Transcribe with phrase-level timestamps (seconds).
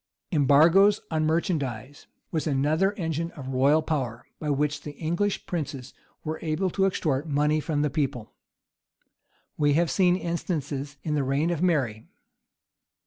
[0.31, 5.93] Embargoes on merchandise was another engine of royal power, by which the English princes
[6.23, 8.33] were able to extort money from the people.
[9.57, 12.07] We have seen instances in the reign of Mary.